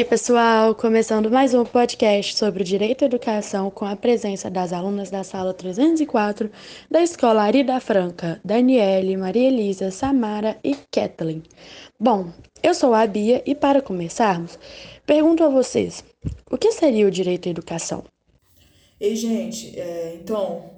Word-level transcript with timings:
aí, 0.00 0.04
pessoal, 0.04 0.74
começando 0.74 1.30
mais 1.30 1.52
um 1.52 1.62
podcast 1.62 2.34
sobre 2.34 2.62
o 2.62 2.64
direito 2.64 3.02
à 3.02 3.06
educação 3.06 3.70
com 3.70 3.84
a 3.84 3.94
presença 3.94 4.48
das 4.48 4.72
alunas 4.72 5.10
da 5.10 5.22
sala 5.22 5.52
304 5.52 6.50
da 6.90 7.02
Escola 7.02 7.42
Arida 7.42 7.78
Franca, 7.80 8.40
Daniele, 8.42 9.14
Maria 9.18 9.48
Elisa, 9.48 9.90
Samara 9.90 10.56
e 10.64 10.74
Kathleen. 10.90 11.42
Bom, 11.98 12.32
eu 12.62 12.72
sou 12.72 12.94
a 12.94 13.06
Bia 13.06 13.42
e 13.44 13.54
para 13.54 13.82
começarmos, 13.82 14.58
pergunto 15.04 15.44
a 15.44 15.50
vocês, 15.50 16.02
o 16.50 16.56
que 16.56 16.72
seria 16.72 17.06
o 17.06 17.10
direito 17.10 17.48
à 17.48 17.50
educação? 17.50 18.02
Ei, 18.98 19.14
gente, 19.14 19.78
é, 19.78 20.18
então, 20.18 20.70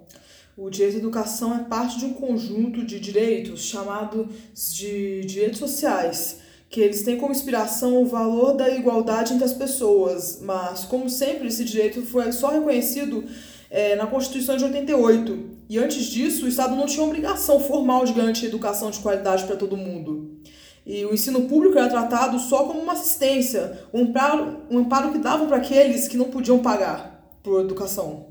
o 0.56 0.68
direito 0.68 0.96
à 0.96 0.98
educação 0.98 1.54
é 1.54 1.62
parte 1.62 1.96
de 1.96 2.06
um 2.06 2.12
conjunto 2.12 2.84
de 2.84 2.98
direitos 2.98 3.66
chamados 3.66 4.26
de 4.74 5.20
direitos 5.26 5.60
sociais 5.60 6.41
que 6.72 6.80
eles 6.80 7.02
têm 7.02 7.18
como 7.18 7.32
inspiração 7.32 8.02
o 8.02 8.06
valor 8.06 8.54
da 8.54 8.70
igualdade 8.70 9.34
entre 9.34 9.44
as 9.44 9.52
pessoas, 9.52 10.40
mas, 10.40 10.86
como 10.86 11.06
sempre, 11.06 11.48
esse 11.48 11.66
direito 11.66 12.00
foi 12.00 12.32
só 12.32 12.48
reconhecido 12.48 13.26
é, 13.68 13.94
na 13.94 14.06
Constituição 14.06 14.56
de 14.56 14.64
88. 14.64 15.50
E 15.68 15.78
antes 15.78 16.06
disso, 16.06 16.46
o 16.46 16.48
Estado 16.48 16.74
não 16.74 16.86
tinha 16.86 17.04
obrigação 17.04 17.60
formal 17.60 18.06
de 18.06 18.14
garantir 18.14 18.46
educação 18.46 18.90
de 18.90 19.00
qualidade 19.00 19.44
para 19.44 19.54
todo 19.54 19.76
mundo. 19.76 20.40
E 20.86 21.04
o 21.04 21.12
ensino 21.12 21.42
público 21.42 21.76
era 21.76 21.90
tratado 21.90 22.38
só 22.38 22.64
como 22.64 22.80
uma 22.80 22.94
assistência, 22.94 23.86
um 23.92 24.04
amparo, 24.04 24.62
um 24.70 24.78
amparo 24.78 25.12
que 25.12 25.18
davam 25.18 25.48
para 25.48 25.58
aqueles 25.58 26.08
que 26.08 26.16
não 26.16 26.30
podiam 26.30 26.60
pagar 26.60 27.22
por 27.42 27.60
educação. 27.60 28.28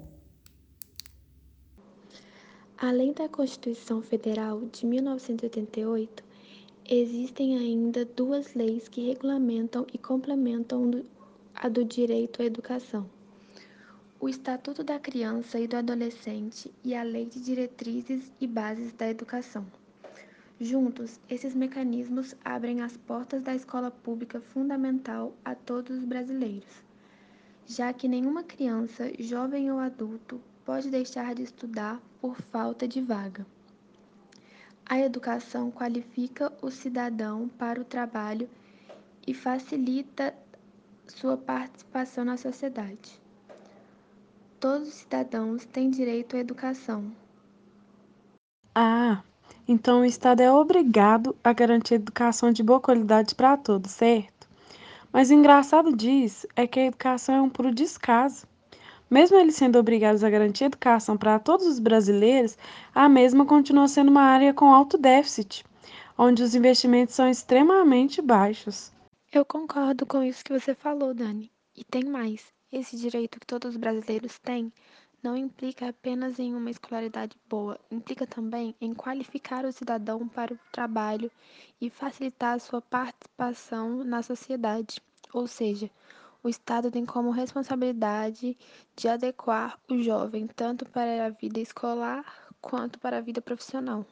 Além 2.75 3.13
da 3.13 3.29
Constituição 3.29 4.01
Federal 4.01 4.63
de 4.71 4.87
1988, 4.87 6.30
Existem 6.93 7.57
ainda 7.57 8.03
duas 8.03 8.53
leis 8.53 8.89
que 8.89 9.07
regulamentam 9.07 9.87
e 9.93 9.97
complementam 9.97 10.91
a 11.55 11.69
do 11.69 11.85
direito 11.85 12.41
à 12.41 12.45
educação: 12.45 13.09
o 14.19 14.27
Estatuto 14.27 14.83
da 14.83 14.99
Criança 14.99 15.57
e 15.57 15.69
do 15.69 15.77
Adolescente 15.77 16.69
e 16.83 16.93
a 16.93 17.01
Lei 17.01 17.27
de 17.27 17.39
Diretrizes 17.39 18.29
e 18.41 18.45
Bases 18.45 18.91
da 18.91 19.09
Educação. 19.09 19.65
Juntos, 20.59 21.17
esses 21.29 21.55
mecanismos 21.55 22.35
abrem 22.43 22.81
as 22.81 22.97
portas 22.97 23.41
da 23.41 23.55
escola 23.55 23.89
pública 23.89 24.41
fundamental 24.41 25.33
a 25.45 25.55
todos 25.55 25.97
os 25.97 26.03
brasileiros, 26.03 26.83
já 27.65 27.93
que 27.93 28.09
nenhuma 28.09 28.43
criança, 28.43 29.09
jovem 29.17 29.71
ou 29.71 29.79
adulto 29.79 30.41
pode 30.65 30.89
deixar 30.89 31.33
de 31.35 31.43
estudar 31.43 32.01
por 32.19 32.35
falta 32.51 32.85
de 32.85 32.99
vaga. 32.99 33.45
A 34.91 34.99
educação 34.99 35.71
qualifica 35.71 36.51
o 36.61 36.69
cidadão 36.69 37.47
para 37.47 37.79
o 37.79 37.85
trabalho 37.85 38.49
e 39.25 39.33
facilita 39.33 40.35
sua 41.07 41.37
participação 41.37 42.25
na 42.25 42.35
sociedade. 42.35 43.17
Todos 44.59 44.89
os 44.89 44.93
cidadãos 44.95 45.63
têm 45.63 45.89
direito 45.89 46.35
à 46.35 46.39
educação. 46.39 47.09
Ah, 48.75 49.23
então 49.65 50.01
o 50.01 50.05
Estado 50.05 50.41
é 50.41 50.51
obrigado 50.51 51.37
a 51.41 51.53
garantir 51.53 51.93
educação 51.93 52.51
de 52.51 52.61
boa 52.61 52.81
qualidade 52.81 53.33
para 53.33 53.55
todos, 53.55 53.91
certo? 53.91 54.45
Mas 55.09 55.29
o 55.29 55.33
engraçado 55.33 55.95
disso 55.95 56.45
é 56.53 56.67
que 56.67 56.81
a 56.81 56.87
educação 56.87 57.35
é 57.35 57.41
um 57.41 57.49
puro 57.49 57.73
descaso. 57.73 58.45
Mesmo 59.11 59.35
eles 59.35 59.57
sendo 59.57 59.77
obrigados 59.77 60.23
a 60.23 60.29
garantir 60.29 60.63
educação 60.63 61.17
para 61.17 61.37
todos 61.37 61.67
os 61.67 61.79
brasileiros, 61.79 62.57
a 62.95 63.09
mesma 63.09 63.45
continua 63.45 63.89
sendo 63.89 64.09
uma 64.09 64.21
área 64.21 64.53
com 64.53 64.73
alto 64.73 64.97
déficit, 64.97 65.65
onde 66.17 66.41
os 66.41 66.55
investimentos 66.55 67.13
são 67.13 67.29
extremamente 67.29 68.21
baixos. 68.21 68.89
Eu 69.29 69.43
concordo 69.43 70.05
com 70.05 70.23
isso 70.23 70.45
que 70.45 70.57
você 70.57 70.73
falou, 70.73 71.13
Dani. 71.13 71.51
E 71.75 71.83
tem 71.83 72.05
mais: 72.05 72.53
esse 72.71 72.95
direito 72.95 73.37
que 73.37 73.45
todos 73.45 73.71
os 73.71 73.77
brasileiros 73.77 74.39
têm 74.39 74.71
não 75.21 75.35
implica 75.35 75.89
apenas 75.89 76.39
em 76.39 76.55
uma 76.55 76.71
escolaridade 76.71 77.35
boa, 77.49 77.77
implica 77.91 78.25
também 78.25 78.73
em 78.79 78.93
qualificar 78.93 79.65
o 79.65 79.73
cidadão 79.73 80.25
para 80.25 80.53
o 80.53 80.59
trabalho 80.71 81.29
e 81.81 81.89
facilitar 81.89 82.55
a 82.55 82.59
sua 82.59 82.81
participação 82.81 84.05
na 84.05 84.23
sociedade. 84.23 85.01
Ou 85.33 85.47
seja, 85.47 85.89
o 86.43 86.49
Estado 86.49 86.89
tem 86.89 87.05
como 87.05 87.31
responsabilidade 87.31 88.57
de 88.95 89.07
adequar 89.07 89.77
o 89.89 90.01
jovem 90.01 90.47
tanto 90.47 90.85
para 90.85 91.25
a 91.25 91.29
vida 91.29 91.59
escolar 91.59 92.25
quanto 92.59 92.99
para 92.99 93.17
a 93.17 93.21
vida 93.21 93.41
profissional. 93.41 94.05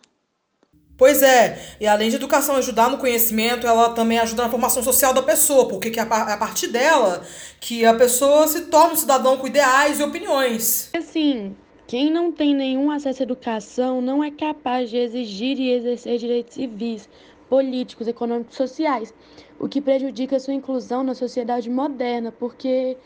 Pois 0.97 1.23
é, 1.23 1.57
e 1.79 1.87
além 1.87 2.09
de 2.09 2.17
educação 2.17 2.57
ajudar 2.57 2.89
no 2.89 2.97
conhecimento, 2.97 3.65
ela 3.65 3.91
também 3.91 4.19
ajuda 4.19 4.43
na 4.43 4.49
formação 4.49 4.83
social 4.83 5.13
da 5.13 5.23
pessoa, 5.23 5.65
porque 5.65 5.97
é 5.97 6.03
a 6.03 6.37
partir 6.37 6.67
dela 6.67 7.23
que 7.61 7.85
a 7.85 7.93
pessoa 7.93 8.45
se 8.49 8.65
torna 8.65 8.93
um 8.93 8.97
cidadão 8.97 9.37
com 9.37 9.47
ideais 9.47 10.01
e 10.01 10.03
opiniões. 10.03 10.89
Assim, 10.93 11.55
quem 11.87 12.11
não 12.11 12.33
tem 12.33 12.53
nenhum 12.53 12.91
acesso 12.91 13.21
à 13.21 13.23
educação 13.23 14.01
não 14.01 14.21
é 14.21 14.29
capaz 14.29 14.89
de 14.89 14.97
exigir 14.97 15.57
e 15.57 15.71
exercer 15.71 16.17
direitos 16.19 16.55
civis, 16.55 17.07
políticos, 17.49 18.05
econômicos, 18.05 18.57
sociais, 18.57 19.13
o 19.59 19.67
que 19.67 19.81
prejudica 19.81 20.39
sua 20.39 20.53
inclusão 20.53 21.03
na 21.03 21.13
sociedade 21.13 21.69
moderna, 21.69 22.31
porque 22.31 22.97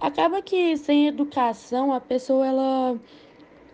acaba 0.00 0.42
que 0.42 0.76
sem 0.76 1.08
educação 1.08 1.92
a 1.92 2.00
pessoa 2.00 2.46
ela 2.46 3.00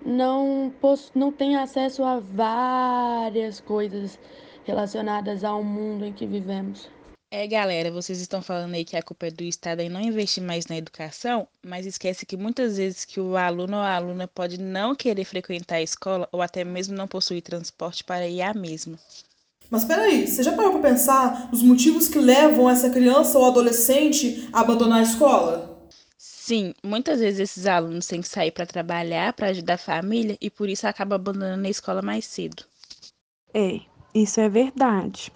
não, 0.04 0.72
não 1.14 1.32
tem 1.32 1.56
acesso 1.56 2.04
a 2.04 2.20
várias 2.20 3.60
coisas 3.60 4.18
relacionadas 4.64 5.44
ao 5.44 5.62
mundo 5.62 6.04
em 6.04 6.12
que 6.12 6.26
vivemos. 6.26 6.88
É, 7.30 7.48
galera, 7.48 7.90
vocês 7.90 8.20
estão 8.20 8.40
falando 8.40 8.74
aí 8.74 8.84
que 8.84 8.96
a 8.96 9.02
culpa 9.02 9.26
é 9.26 9.30
do 9.30 9.42
Estado 9.42 9.80
em 9.80 9.88
não 9.88 10.00
investir 10.00 10.40
mais 10.40 10.66
na 10.66 10.76
educação, 10.76 11.48
mas 11.64 11.84
esquece 11.84 12.24
que 12.24 12.36
muitas 12.36 12.76
vezes 12.76 13.04
que 13.04 13.18
o 13.18 13.36
aluno 13.36 13.76
ou 13.76 13.82
a 13.82 13.96
aluna 13.96 14.28
pode 14.28 14.60
não 14.60 14.94
querer 14.94 15.24
frequentar 15.24 15.76
a 15.76 15.82
escola 15.82 16.28
ou 16.30 16.40
até 16.40 16.62
mesmo 16.62 16.96
não 16.96 17.08
possuir 17.08 17.42
transporte 17.42 18.04
para 18.04 18.28
ir 18.28 18.40
à 18.40 18.54
mesma. 18.54 18.96
Mas 19.70 19.84
peraí, 19.84 20.26
você 20.26 20.42
já 20.42 20.52
parou 20.52 20.72
para 20.72 20.90
pensar 20.90 21.48
os 21.52 21.62
motivos 21.62 22.08
que 22.08 22.18
levam 22.18 22.68
essa 22.68 22.90
criança 22.90 23.38
ou 23.38 23.44
adolescente 23.44 24.48
a 24.52 24.60
abandonar 24.60 25.00
a 25.00 25.02
escola? 25.02 25.88
Sim, 26.18 26.74
muitas 26.84 27.20
vezes 27.20 27.40
esses 27.40 27.66
alunos 27.66 28.06
têm 28.06 28.20
que 28.20 28.28
sair 28.28 28.50
para 28.50 28.66
trabalhar, 28.66 29.32
para 29.32 29.48
ajudar 29.48 29.74
a 29.74 29.78
família 29.78 30.36
e 30.40 30.50
por 30.50 30.68
isso 30.68 30.86
acabam 30.86 31.16
abandonando 31.16 31.66
a 31.66 31.70
escola 31.70 32.02
mais 32.02 32.26
cedo. 32.26 32.64
É, 33.54 33.80
isso 34.14 34.40
é 34.40 34.48
verdade. 34.48 35.32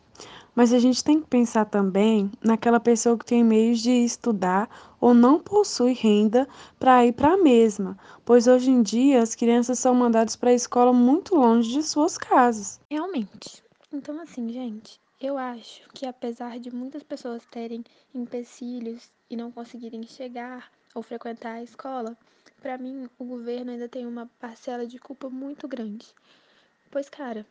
Mas 0.55 0.73
a 0.73 0.79
gente 0.79 1.05
tem 1.05 1.21
que 1.21 1.27
pensar 1.27 1.65
também 1.65 2.31
naquela 2.45 2.81
pessoa 2.81 3.17
que 3.17 3.25
tem 3.25 3.45
meios 3.45 3.81
de 3.81 3.91
estudar 3.91 4.69
ou 5.01 5.15
não 5.15 5.39
possui 5.39 5.95
renda 5.95 6.49
para 6.79 7.07
ir 7.07 7.13
para 7.13 7.35
a 7.35 7.37
mesma, 7.39 7.97
pois 8.25 8.47
hoje 8.47 8.71
em 8.71 8.83
dia 8.83 9.23
as 9.23 9.35
crianças 9.35 9.79
são 9.79 9.95
mandadas 9.95 10.37
para 10.37 10.51
a 10.51 10.55
escola 10.55 10.93
muito 10.93 11.37
longe 11.37 11.71
de 11.71 11.83
suas 11.83 12.19
casas. 12.19 12.81
Realmente. 12.91 13.63
Então, 13.91 14.21
assim, 14.21 14.53
gente, 14.53 15.01
eu 15.19 15.39
acho 15.39 15.89
que 15.95 16.05
apesar 16.05 16.59
de 16.59 16.71
muitas 16.71 17.03
pessoas 17.03 17.43
terem 17.47 17.83
empecilhos 18.15 19.11
e 19.31 19.37
não 19.37 19.51
conseguirem 19.51 20.07
chegar 20.07 20.71
ou 20.95 21.03
frequentar 21.03 21.55
a 21.55 21.63
escola, 21.63 22.15
para 22.61 22.77
mim 22.77 23.09
o 23.19 23.25
governo 23.25 23.71
ainda 23.71 23.89
tem 23.89 24.07
uma 24.07 24.31
parcela 24.39 24.87
de 24.87 24.99
culpa 24.99 25.31
muito 25.31 25.67
grande. 25.67 26.07
Pois, 26.91 27.09
cara, 27.09 27.47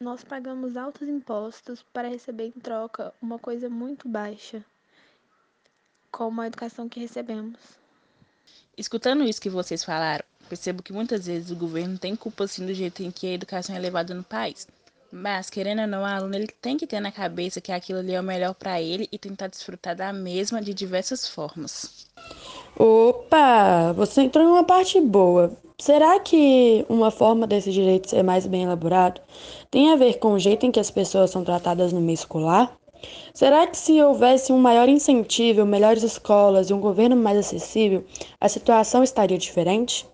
nós 0.00 0.24
pagamos 0.24 0.76
altos 0.76 1.08
impostos 1.08 1.84
para 1.92 2.08
receber 2.08 2.46
em 2.48 2.60
troca 2.60 3.14
uma 3.22 3.38
coisa 3.38 3.68
muito 3.70 4.08
baixa, 4.08 4.64
como 6.10 6.40
a 6.40 6.48
educação 6.48 6.88
que 6.88 6.98
recebemos. 6.98 7.60
Escutando 8.76 9.22
isso 9.22 9.40
que 9.40 9.50
vocês 9.50 9.84
falaram, 9.84 10.24
percebo 10.48 10.82
que 10.82 10.92
muitas 10.92 11.26
vezes 11.26 11.52
o 11.52 11.56
governo 11.56 11.96
tem 11.96 12.16
culpa 12.16 12.48
sim 12.48 12.66
do 12.66 12.74
jeito 12.74 13.04
em 13.04 13.10
que 13.12 13.28
a 13.28 13.34
educação 13.34 13.76
é 13.76 13.78
levada 13.78 14.12
no 14.12 14.24
país. 14.24 14.66
Mas, 15.12 15.50
querendo 15.50 15.82
ou 15.82 15.88
não, 15.88 16.02
o 16.02 16.04
aluno 16.06 16.34
ele 16.34 16.46
tem 16.46 16.76
que 16.76 16.86
ter 16.86 17.00
na 17.00 17.10
cabeça 17.10 17.60
que 17.60 17.72
aquilo 17.72 17.98
ali 17.98 18.14
é 18.14 18.20
o 18.20 18.24
melhor 18.24 18.54
para 18.54 18.80
ele 18.80 19.08
e 19.10 19.18
tentar 19.18 19.48
desfrutar 19.48 19.96
da 19.96 20.12
mesma 20.12 20.62
de 20.62 20.72
diversas 20.72 21.28
formas. 21.28 22.06
Opa, 22.78 23.92
você 23.92 24.22
entrou 24.22 24.44
em 24.44 24.48
uma 24.48 24.64
parte 24.64 25.00
boa. 25.00 25.52
Será 25.78 26.20
que 26.20 26.84
uma 26.88 27.10
forma 27.10 27.46
desse 27.46 27.72
direito 27.72 28.10
ser 28.10 28.22
mais 28.22 28.46
bem 28.46 28.64
elaborado 28.64 29.20
tem 29.70 29.90
a 29.90 29.96
ver 29.96 30.18
com 30.18 30.34
o 30.34 30.38
jeito 30.38 30.66
em 30.66 30.70
que 30.70 30.78
as 30.78 30.90
pessoas 30.90 31.30
são 31.30 31.42
tratadas 31.42 31.92
no 31.92 32.00
meio 32.00 32.14
escolar? 32.14 32.76
Será 33.32 33.66
que 33.66 33.76
se 33.76 34.00
houvesse 34.02 34.52
um 34.52 34.58
maior 34.58 34.88
incentivo, 34.88 35.64
melhores 35.64 36.02
escolas 36.02 36.68
e 36.68 36.74
um 36.74 36.80
governo 36.80 37.16
mais 37.16 37.38
acessível, 37.38 38.04
a 38.40 38.48
situação 38.48 39.02
estaria 39.02 39.38
diferente? 39.38 40.09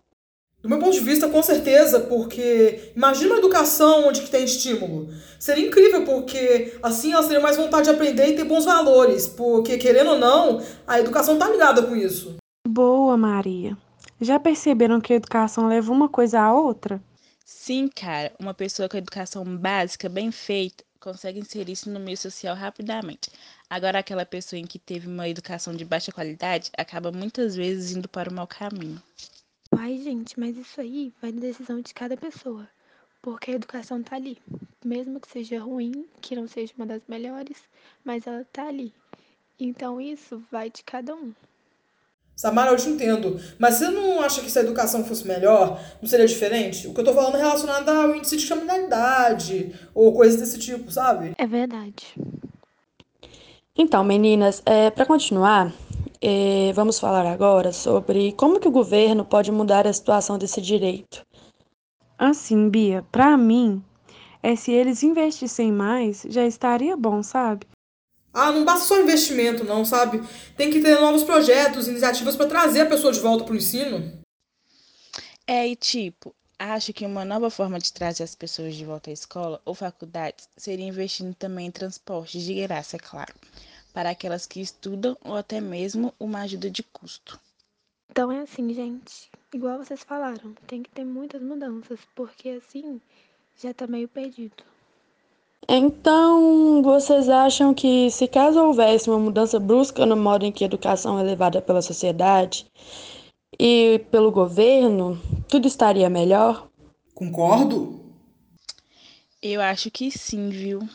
Do 0.66 0.70
meu 0.70 0.80
ponto 0.80 0.94
de 0.94 0.98
vista, 0.98 1.28
com 1.28 1.40
certeza, 1.44 2.00
porque 2.00 2.90
imagina 2.96 3.34
uma 3.34 3.38
educação 3.38 4.08
onde 4.08 4.20
que 4.20 4.28
tem 4.28 4.42
estímulo. 4.42 5.14
Seria 5.38 5.64
incrível, 5.64 6.04
porque 6.04 6.76
assim 6.82 7.12
elas 7.12 7.26
teriam 7.26 7.40
mais 7.40 7.56
vontade 7.56 7.84
de 7.84 7.90
aprender 7.90 8.26
e 8.26 8.34
ter 8.34 8.42
bons 8.42 8.64
valores, 8.64 9.28
porque 9.28 9.78
querendo 9.78 10.10
ou 10.10 10.18
não, 10.18 10.60
a 10.84 10.98
educação 10.98 11.34
está 11.34 11.48
ligada 11.48 11.84
com 11.84 11.94
isso. 11.94 12.34
Boa, 12.66 13.16
Maria. 13.16 13.78
Já 14.20 14.40
perceberam 14.40 15.00
que 15.00 15.12
a 15.12 15.16
educação 15.16 15.68
leva 15.68 15.92
uma 15.92 16.08
coisa 16.08 16.40
à 16.40 16.52
outra? 16.52 17.00
Sim, 17.44 17.86
cara. 17.86 18.32
Uma 18.40 18.52
pessoa 18.52 18.88
com 18.88 18.96
educação 18.96 19.44
básica 19.44 20.08
bem 20.08 20.32
feita 20.32 20.82
consegue 20.98 21.38
inserir-se 21.38 21.88
no 21.88 22.00
meio 22.00 22.16
social 22.16 22.56
rapidamente. 22.56 23.30
Agora, 23.70 24.00
aquela 24.00 24.26
pessoa 24.26 24.58
em 24.58 24.66
que 24.66 24.80
teve 24.80 25.06
uma 25.06 25.28
educação 25.28 25.76
de 25.76 25.84
baixa 25.84 26.10
qualidade 26.10 26.72
acaba 26.76 27.12
muitas 27.12 27.54
vezes 27.54 27.96
indo 27.96 28.08
para 28.08 28.28
o 28.28 28.34
mau 28.34 28.48
caminho. 28.48 29.00
Ai, 29.78 29.99
gente, 29.99 30.38
mas 30.38 30.56
isso 30.56 30.81
aí 30.81 31.12
vai 31.20 31.32
na 31.32 31.40
decisão 31.40 31.81
de 31.81 31.93
cada 31.93 32.17
pessoa. 32.17 32.67
Porque 33.20 33.50
a 33.50 33.55
educação 33.55 34.02
tá 34.02 34.17
ali. 34.17 34.38
Mesmo 34.84 35.20
que 35.20 35.31
seja 35.31 35.61
ruim, 35.61 36.06
que 36.20 36.37
não 36.37 36.46
seja 36.46 36.73
uma 36.76 36.87
das 36.87 37.02
melhores, 37.08 37.58
mas 38.05 38.26
ela 38.26 38.46
tá 38.52 38.69
ali. 38.69 38.93
Então 39.58 40.00
isso 40.00 40.43
vai 40.50 40.70
de 40.70 40.82
cada 40.82 41.14
um. 41.14 41.32
Samara, 42.37 42.70
eu 42.70 42.76
te 42.76 42.88
entendo. 42.88 43.40
Mas 43.58 43.76
você 43.76 43.88
não 43.88 44.20
acha 44.20 44.43
que 44.43 44.50
se 44.50 44.58
a 44.58 44.62
educação 44.62 45.05
fosse 45.05 45.26
melhor, 45.26 45.81
não 46.02 46.08
seria 46.08 46.26
diferente? 46.26 46.87
O 46.87 46.93
que 46.93 47.00
eu 47.00 47.05
tô 47.05 47.14
falando 47.14 47.37
é 47.37 47.38
relacionado 47.38 47.88
ao 47.88 48.14
índice 48.14 48.37
de 48.37 48.46
criminalidade 48.46 49.75
ou 49.94 50.12
coisas 50.12 50.38
desse 50.38 50.58
tipo, 50.58 50.90
sabe? 50.90 51.34
É 51.38 51.46
verdade. 51.46 52.14
Então, 53.75 54.05
meninas, 54.05 54.62
é, 54.67 54.90
para 54.90 55.06
continuar, 55.06 55.73
é, 56.20 56.72
vamos 56.74 56.98
falar 56.98 57.26
agora 57.26 57.72
sobre 57.72 58.32
como 58.32 58.60
que 58.60 58.68
o 58.68 58.72
governo 58.72 59.24
pode 59.24 59.50
mudar 59.52 59.86
a 59.86 59.92
situação 59.92 60.38
desse 60.38 60.60
direito. 60.60 61.22
Assim, 62.18 62.68
Bia, 62.70 63.04
para 63.12 63.36
mim, 63.36 63.84
é 64.42 64.56
se 64.56 64.72
eles 64.72 65.02
investissem 65.02 65.72
mais, 65.72 66.24
já 66.28 66.46
estaria 66.46 66.96
bom, 66.96 67.22
sabe? 67.22 67.66
Ah, 68.32 68.52
não 68.52 68.64
basta 68.64 68.86
só 68.86 69.00
investimento, 69.00 69.64
não, 69.64 69.84
sabe? 69.84 70.22
Tem 70.56 70.70
que 70.70 70.80
ter 70.80 71.00
novos 71.00 71.24
projetos, 71.24 71.88
iniciativas 71.88 72.36
para 72.36 72.46
trazer 72.46 72.82
a 72.82 72.86
pessoa 72.86 73.12
de 73.12 73.20
volta 73.20 73.44
pro 73.44 73.56
ensino. 73.56 74.12
É, 75.46 75.66
e 75.66 75.74
tipo, 75.74 76.34
acho 76.58 76.92
que 76.92 77.06
uma 77.06 77.24
nova 77.24 77.50
forma 77.50 77.78
de 77.78 77.92
trazer 77.92 78.24
as 78.24 78.34
pessoas 78.34 78.74
de 78.74 78.84
volta 78.84 79.10
à 79.10 79.12
escola 79.12 79.60
ou 79.64 79.74
faculdade 79.74 80.44
seria 80.56 80.86
investindo 80.86 81.34
também 81.34 81.66
em 81.66 81.70
transporte 81.70 82.38
de 82.38 82.54
graça, 82.54 82.96
é 82.96 82.98
claro, 82.98 83.32
para 83.96 84.10
aquelas 84.10 84.44
que 84.46 84.60
estudam 84.60 85.16
ou 85.25 85.37
até 85.37 85.58
mesmo 85.58 86.12
uma 86.20 86.43
ajuda 86.43 86.69
de 86.69 86.82
custo. 86.82 87.40
Então 88.10 88.31
é 88.31 88.40
assim, 88.40 88.75
gente. 88.75 89.31
Igual 89.54 89.78
vocês 89.78 90.04
falaram, 90.04 90.54
tem 90.66 90.82
que 90.82 90.90
ter 90.90 91.02
muitas 91.02 91.40
mudanças, 91.40 91.98
porque 92.14 92.50
assim 92.50 93.00
já 93.56 93.72
tá 93.72 93.87
meio 93.87 94.06
perdido. 94.06 94.62
Então, 95.66 96.82
vocês 96.82 97.31
acham 97.31 97.72
que 97.72 98.10
se 98.10 98.28
caso 98.28 98.60
houvesse 98.60 99.08
uma 99.08 99.19
mudança 99.19 99.58
brusca 99.58 100.04
no 100.04 100.14
modo 100.14 100.44
em 100.44 100.52
que 100.52 100.62
a 100.62 100.66
educação 100.66 101.19
é 101.19 101.22
levada 101.22 101.62
pela 101.62 101.81
sociedade 101.81 102.66
e 103.58 104.04
pelo 104.10 104.31
governo, 104.31 105.19
tudo 105.49 105.66
estaria 105.66 106.10
melhor? 106.10 106.69
Concordo. 107.14 107.99
Eu 109.40 109.62
acho 109.62 109.90
que 109.90 110.10
sim, 110.10 110.50
viu? 110.50 110.87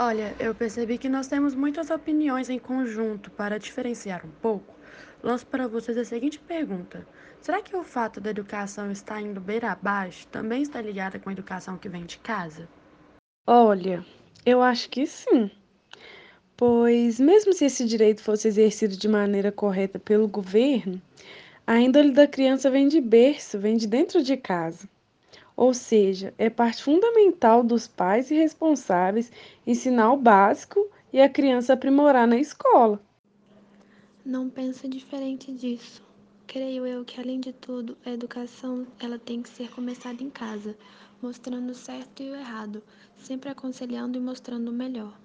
Olha, 0.00 0.32
eu 0.38 0.54
percebi 0.54 0.96
que 0.96 1.08
nós 1.08 1.26
temos 1.26 1.56
muitas 1.56 1.90
opiniões 1.90 2.48
em 2.48 2.56
conjunto. 2.56 3.32
Para 3.32 3.58
diferenciar 3.58 4.24
um 4.24 4.30
pouco, 4.30 4.72
lanço 5.20 5.44
para 5.44 5.66
vocês 5.66 5.98
a 5.98 6.04
seguinte 6.04 6.38
pergunta: 6.38 7.04
será 7.40 7.60
que 7.60 7.74
o 7.74 7.82
fato 7.82 8.20
da 8.20 8.30
educação 8.30 8.92
estar 8.92 9.20
indo 9.20 9.40
beira 9.40 9.72
abaixo 9.72 10.28
também 10.28 10.62
está 10.62 10.80
ligado 10.80 11.18
com 11.18 11.28
a 11.28 11.32
educação 11.32 11.76
que 11.76 11.88
vem 11.88 12.04
de 12.04 12.16
casa? 12.18 12.68
Olha, 13.44 14.06
eu 14.46 14.62
acho 14.62 14.88
que 14.88 15.04
sim. 15.04 15.50
Pois, 16.56 17.18
mesmo 17.18 17.52
se 17.52 17.64
esse 17.64 17.84
direito 17.84 18.22
fosse 18.22 18.46
exercido 18.46 18.96
de 18.96 19.08
maneira 19.08 19.50
correta 19.50 19.98
pelo 19.98 20.28
governo, 20.28 21.02
a 21.66 21.80
índole 21.80 22.12
da 22.12 22.28
criança 22.28 22.70
vem 22.70 22.86
de 22.86 23.00
berço, 23.00 23.58
vem 23.58 23.76
de 23.76 23.88
dentro 23.88 24.22
de 24.22 24.36
casa. 24.36 24.88
Ou 25.58 25.74
seja, 25.74 26.32
é 26.38 26.48
parte 26.48 26.84
fundamental 26.84 27.64
dos 27.64 27.88
pais 27.88 28.30
e 28.30 28.34
responsáveis 28.36 29.32
ensinar 29.66 30.12
o 30.12 30.16
básico 30.16 30.88
e 31.12 31.20
a 31.20 31.28
criança 31.28 31.72
aprimorar 31.72 32.28
na 32.28 32.36
escola. 32.36 33.02
Não 34.24 34.48
penso 34.48 34.88
diferente 34.88 35.52
disso. 35.52 36.00
Creio 36.46 36.86
eu 36.86 37.04
que 37.04 37.20
além 37.20 37.40
de 37.40 37.52
tudo, 37.52 37.98
a 38.06 38.10
educação 38.10 38.86
ela 39.00 39.18
tem 39.18 39.42
que 39.42 39.48
ser 39.48 39.68
começada 39.72 40.22
em 40.22 40.30
casa, 40.30 40.76
mostrando 41.20 41.70
o 41.70 41.74
certo 41.74 42.22
e 42.22 42.30
o 42.30 42.36
errado, 42.36 42.80
sempre 43.16 43.50
aconselhando 43.50 44.16
e 44.16 44.20
mostrando 44.20 44.68
o 44.68 44.72
melhor. 44.72 45.18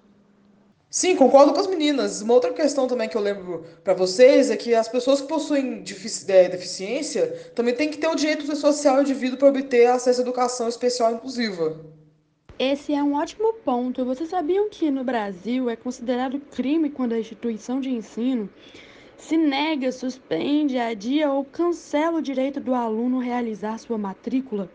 Sim, 0.94 1.16
concordo 1.16 1.52
com 1.52 1.58
as 1.58 1.66
meninas. 1.66 2.22
Uma 2.22 2.34
outra 2.34 2.52
questão 2.52 2.86
também 2.86 3.08
que 3.08 3.16
eu 3.16 3.20
lembro 3.20 3.64
para 3.82 3.94
vocês 3.94 4.48
é 4.48 4.56
que 4.56 4.76
as 4.76 4.86
pessoas 4.86 5.20
que 5.20 5.26
possuem 5.26 5.82
é, 6.28 6.48
deficiência 6.48 7.50
também 7.52 7.74
têm 7.74 7.90
que 7.90 7.98
ter 7.98 8.06
o 8.06 8.14
direito 8.14 8.54
social 8.54 9.02
devido 9.02 9.36
para 9.36 9.48
obter 9.48 9.86
acesso 9.86 10.20
à 10.20 10.22
educação 10.22 10.68
especial 10.68 11.12
inclusiva. 11.12 11.84
Esse 12.60 12.94
é 12.94 13.02
um 13.02 13.14
ótimo 13.14 13.54
ponto. 13.54 14.04
Vocês 14.04 14.30
sabiam 14.30 14.70
que 14.70 14.88
no 14.88 15.02
Brasil 15.02 15.68
é 15.68 15.74
considerado 15.74 16.38
crime 16.38 16.88
quando 16.88 17.14
a 17.14 17.18
instituição 17.18 17.80
de 17.80 17.90
ensino 17.90 18.48
se 19.18 19.36
nega, 19.36 19.90
suspende, 19.90 20.78
adia 20.78 21.28
ou 21.28 21.44
cancela 21.44 22.18
o 22.18 22.22
direito 22.22 22.60
do 22.60 22.72
aluno 22.72 23.18
realizar 23.18 23.78
sua 23.78 23.98
matrícula? 23.98 24.70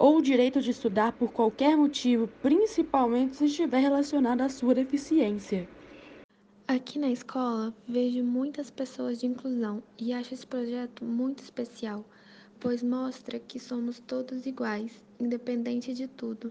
Ou 0.00 0.16
o 0.16 0.22
direito 0.22 0.62
de 0.62 0.70
estudar 0.70 1.12
por 1.12 1.30
qualquer 1.30 1.76
motivo, 1.76 2.26
principalmente 2.40 3.36
se 3.36 3.44
estiver 3.44 3.80
relacionado 3.80 4.40
à 4.40 4.48
sua 4.48 4.74
deficiência. 4.74 5.68
Aqui 6.66 6.98
na 6.98 7.10
escola 7.10 7.74
vejo 7.86 8.24
muitas 8.24 8.70
pessoas 8.70 9.20
de 9.20 9.26
inclusão 9.26 9.82
e 9.98 10.14
acho 10.14 10.32
esse 10.32 10.46
projeto 10.46 11.04
muito 11.04 11.42
especial, 11.42 12.02
pois 12.58 12.82
mostra 12.82 13.38
que 13.38 13.60
somos 13.60 14.00
todos 14.00 14.46
iguais, 14.46 14.90
independente 15.20 15.92
de 15.92 16.08
tudo. 16.08 16.50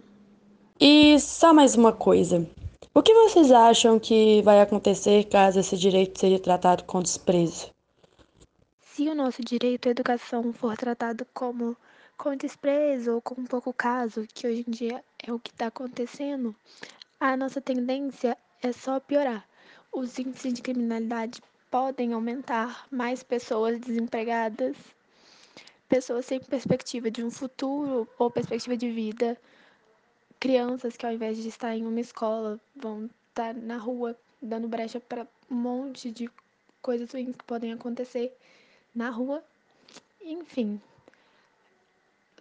E 0.80 1.20
só 1.20 1.52
mais 1.52 1.76
uma 1.76 1.92
coisa. 1.92 2.48
O 2.94 3.02
que 3.02 3.14
vocês 3.14 3.52
acham 3.52 4.00
que 4.00 4.44
vai 4.44 4.62
acontecer 4.62 5.24
caso 5.24 5.60
esse 5.60 5.76
direito 5.76 6.20
seja 6.20 6.38
tratado 6.38 6.84
com 6.84 7.02
desprezo? 7.02 7.72
Se 8.80 9.10
o 9.10 9.16
nosso 9.16 9.42
direito 9.42 9.88
à 9.88 9.92
educação 9.92 10.54
for 10.54 10.78
tratado 10.78 11.26
como 11.34 11.76
com 12.20 12.36
desprezo 12.36 13.14
ou 13.14 13.22
com 13.22 13.46
pouco 13.46 13.72
caso, 13.72 14.28
que 14.34 14.46
hoje 14.46 14.66
em 14.68 14.70
dia 14.70 15.02
é 15.26 15.32
o 15.32 15.40
que 15.40 15.52
está 15.52 15.68
acontecendo, 15.68 16.54
a 17.18 17.38
nossa 17.38 17.62
tendência 17.62 18.38
é 18.62 18.74
só 18.74 19.00
piorar. 19.00 19.48
Os 19.90 20.20
índices 20.20 20.54
de 20.54 20.62
criminalidade 20.62 21.42
podem 21.72 22.12
aumentar, 22.12 22.86
mais 22.92 23.24
pessoas 23.24 23.80
desempregadas, 23.80 24.76
pessoas 25.88 26.26
sem 26.26 26.42
perspectiva 26.42 27.10
de 27.10 27.24
um 27.24 27.32
futuro 27.32 28.06
ou 28.18 28.30
perspectiva 28.30 28.76
de 28.76 28.92
vida, 28.92 29.38
crianças 30.42 30.98
que 30.98 31.06
ao 31.06 31.14
invés 31.14 31.38
de 31.38 31.48
estar 31.48 31.74
em 31.74 31.88
uma 31.88 32.02
escola 32.02 32.60
vão 32.76 33.10
estar 33.30 33.54
na 33.54 33.78
rua 33.78 34.14
dando 34.42 34.68
brecha 34.68 35.00
para 35.00 35.26
um 35.50 35.56
monte 35.56 36.12
de 36.12 36.30
coisas 36.82 37.14
ruins 37.14 37.34
que 37.34 37.46
podem 37.46 37.72
acontecer 37.72 38.36
na 38.94 39.10
rua. 39.10 39.42
Enfim, 40.22 40.82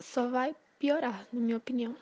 só 0.01 0.29
vai 0.29 0.55
piorar, 0.79 1.27
na 1.33 1.41
minha 1.41 1.57
opinião. 1.57 1.95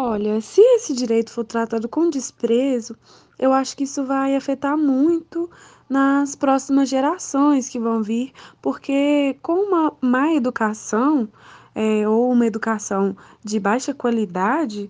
Olha, 0.00 0.40
se 0.40 0.60
esse 0.60 0.94
direito 0.94 1.32
for 1.32 1.44
tratado 1.44 1.88
com 1.88 2.08
desprezo, 2.08 2.96
eu 3.38 3.52
acho 3.52 3.76
que 3.76 3.84
isso 3.84 4.04
vai 4.04 4.36
afetar 4.36 4.78
muito 4.78 5.50
nas 5.88 6.36
próximas 6.36 6.88
gerações 6.88 7.68
que 7.68 7.80
vão 7.80 8.02
vir, 8.02 8.32
porque 8.62 9.36
com 9.42 9.54
uma 9.54 9.92
má 10.00 10.32
educação 10.32 11.28
é, 11.74 12.08
ou 12.08 12.30
uma 12.30 12.46
educação 12.46 13.16
de 13.42 13.58
baixa 13.58 13.92
qualidade, 13.92 14.88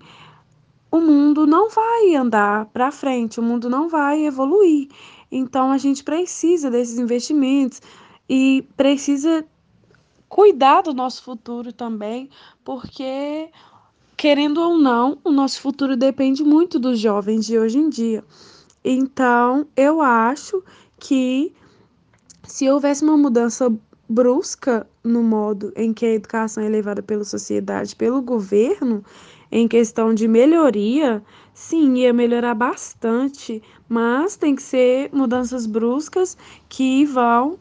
o 0.91 1.01
mundo 1.01 1.47
não 1.47 1.71
vai 1.71 2.15
andar 2.15 2.67
para 2.67 2.91
frente, 2.91 3.41
o 3.41 3.43
mundo 3.43 3.71
não 3.71 3.89
vai 3.89 4.27
evoluir. 4.27 4.89
Então 5.31 5.71
a 5.71 5.79
gente 5.79 6.03
precisa 6.03 6.71
desses 6.71 6.99
investimentos 6.99 7.81
e 8.29 8.67
precisa 8.77 9.45
cuidar 10.29 10.83
do 10.83 10.93
nosso 10.93 11.23
futuro 11.23 11.73
também, 11.73 12.29
porque, 12.65 13.51
querendo 14.17 14.61
ou 14.61 14.77
não, 14.77 15.19
o 15.25 15.31
nosso 15.31 15.61
futuro 15.61 15.97
depende 15.97 16.45
muito 16.45 16.79
dos 16.79 17.01
jovens 17.01 17.47
de 17.47 17.59
hoje 17.59 17.79
em 17.79 17.89
dia. 17.89 18.25
Então, 18.85 19.67
eu 19.77 20.01
acho 20.01 20.63
que 20.99 21.53
se 22.45 22.69
houvesse 22.69 23.05
uma 23.05 23.17
mudança 23.17 23.73
brusca 24.09 24.89
no 25.05 25.23
modo 25.23 25.73
em 25.77 25.93
que 25.93 26.07
a 26.07 26.15
educação 26.15 26.63
é 26.63 26.69
levada 26.69 27.03
pela 27.03 27.25
sociedade, 27.25 27.95
pelo 27.95 28.23
governo, 28.23 29.05
em 29.51 29.67
questão 29.67 30.15
de 30.15 30.29
melhoria, 30.29 31.23
sim, 31.55 31.95
ia 31.99 32.13
melhorar 32.13 32.55
bastante, 32.55 33.63
mas 33.89 34.37
tem 34.37 34.55
que 34.55 34.63
ser 34.63 35.11
mudanças 35.13 35.67
bruscas 35.67 36.37
que 36.69 37.05
vão 37.07 37.59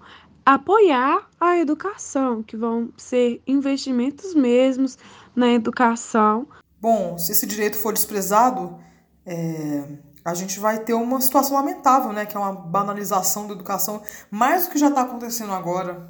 apoiar 0.48 1.28
a 1.42 1.58
educação, 1.58 2.42
que 2.42 2.56
vão 2.56 2.90
ser 2.96 3.42
investimentos 3.46 4.34
mesmos 4.34 4.98
na 5.36 5.50
educação. 5.50 6.48
Bom, 6.80 7.18
se 7.18 7.34
esse 7.34 7.46
direito 7.46 7.78
for 7.78 7.92
desprezado, 7.92 8.80
é, 9.26 9.84
a 10.24 10.34
gente 10.34 10.58
vai 10.58 10.80
ter 10.80 10.94
uma 10.94 11.20
situação 11.20 11.58
lamentável, 11.58 12.14
né? 12.14 12.26
Que 12.26 12.38
é 12.38 12.40
uma 12.40 12.54
banalização 12.54 13.46
da 13.46 13.54
educação, 13.54 14.02
mais 14.32 14.66
do 14.66 14.72
que 14.72 14.80
já 14.80 14.88
está 14.88 15.02
acontecendo 15.02 15.52
agora. 15.52 16.10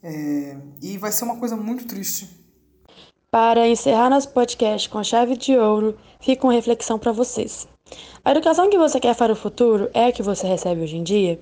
É, 0.00 0.56
e 0.80 0.96
vai 0.96 1.10
ser 1.10 1.24
uma 1.24 1.36
coisa 1.36 1.56
muito 1.56 1.88
triste. 1.88 2.40
Para 3.32 3.66
encerrar 3.66 4.10
nosso 4.10 4.28
podcast 4.28 4.88
com 4.88 5.02
chave 5.02 5.36
de 5.36 5.56
ouro, 5.56 5.98
fica 6.20 6.46
uma 6.46 6.52
reflexão 6.52 7.00
para 7.00 7.10
vocês. 7.10 7.66
A 8.24 8.30
educação 8.30 8.70
que 8.70 8.78
você 8.78 8.98
quer 8.98 9.14
para 9.14 9.34
o 9.34 9.36
futuro 9.36 9.90
é 9.92 10.06
a 10.06 10.12
que 10.12 10.22
você 10.22 10.46
recebe 10.46 10.80
hoje 10.80 10.96
em 10.96 11.02
dia? 11.02 11.38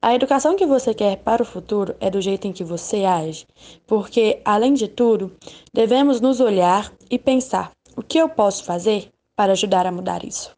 A 0.00 0.14
educação 0.14 0.56
que 0.56 0.64
você 0.64 0.94
quer 0.94 1.18
para 1.18 1.42
o 1.42 1.46
futuro 1.46 1.94
é 2.00 2.08
do 2.08 2.22
jeito 2.22 2.46
em 2.46 2.52
que 2.52 2.64
você 2.64 3.04
age, 3.04 3.46
porque, 3.86 4.40
além 4.42 4.72
de 4.72 4.88
tudo, 4.88 5.36
devemos 5.74 6.22
nos 6.22 6.40
olhar 6.40 6.90
e 7.10 7.18
pensar: 7.18 7.72
o 7.94 8.02
que 8.02 8.16
eu 8.16 8.30
posso 8.30 8.64
fazer 8.64 9.10
para 9.36 9.52
ajudar 9.52 9.86
a 9.86 9.92
mudar 9.92 10.24
isso? 10.24 10.56